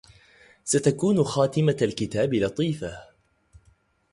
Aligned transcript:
ستكون 0.63 1.23
خاتمة 1.23 1.77
الكتاب 1.81 2.33
لطيفة 2.33 2.97